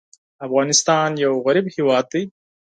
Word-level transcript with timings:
افغانستان 0.45 1.09
یو 1.23 1.33
غریب 1.45 1.65
هېواد 1.75 2.05
دی. 2.11 2.23